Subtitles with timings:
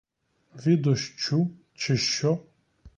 [0.65, 2.39] Від дощу, чи що?